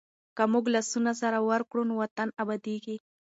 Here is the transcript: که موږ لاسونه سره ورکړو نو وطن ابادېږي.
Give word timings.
که 0.35 0.43
موږ 0.53 0.65
لاسونه 0.73 1.11
سره 1.21 1.37
ورکړو 1.49 1.81
نو 1.89 1.93
وطن 2.01 2.27
ابادېږي. 2.43 2.95